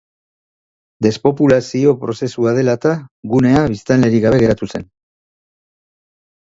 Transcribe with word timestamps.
Despopulazio-prozesua 1.07 2.55
dela-eta 2.61 2.97
gunea 3.37 3.63
biztanlerik 3.77 4.27
gabe 4.27 4.45
geratu 4.47 4.75
zen. 4.75 4.93